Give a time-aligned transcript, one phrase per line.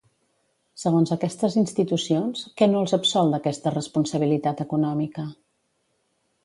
[0.83, 5.33] Segons aquestes institucions, què no els absol d'aquesta responsabilitat econòmica?